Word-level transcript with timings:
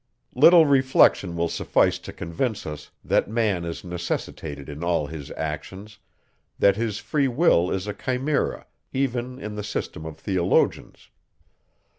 Little 0.33 0.65
reflection 0.65 1.35
will 1.35 1.47
suffice 1.47 1.99
to 1.99 2.11
convince 2.11 2.65
us, 2.65 2.89
that 3.05 3.29
man 3.29 3.63
is 3.63 3.83
necessitated 3.83 4.67
in 4.67 4.83
all 4.83 5.05
his 5.05 5.29
actions, 5.33 5.99
that 6.57 6.75
his 6.75 6.97
free 6.97 7.27
will 7.27 7.69
is 7.69 7.85
a 7.85 7.93
chimera, 7.93 8.65
even 8.91 9.37
in 9.37 9.53
the 9.53 9.63
system 9.63 10.07
of 10.07 10.17
theologians. 10.17 11.11